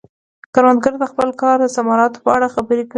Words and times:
کروندګر 0.53 0.93
د 0.99 1.03
خپل 1.11 1.29
کار 1.41 1.57
د 1.61 1.65
ثمراتو 1.75 2.23
په 2.25 2.29
اړه 2.35 2.47
خبرې 2.55 2.83
کوي 2.85 2.89